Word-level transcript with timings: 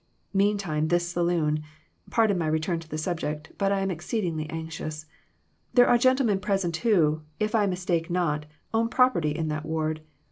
Meantime, 0.33 0.87
this 0.87 1.07
saloon 1.07 1.61
pardon 2.09 2.35
my 2.35 2.47
return 2.47 2.79
to 2.79 2.89
the 2.89 2.97
subject, 2.97 3.51
but 3.59 3.71
I 3.71 3.81
am 3.81 3.91
extremely 3.91 4.49
anxious. 4.49 5.05
There 5.75 5.85
are 5.85 5.99
gentlemen 5.99 6.39
present 6.39 6.77
who, 6.77 7.21
if 7.39 7.53
I 7.53 7.67
mistake 7.67 8.09
not, 8.09 8.47
own 8.73 8.89
property 8.89 9.29
in 9.35 9.47
that 9.49 9.63
ward. 9.63 10.01